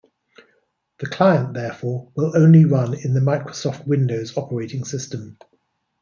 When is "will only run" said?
2.15-2.95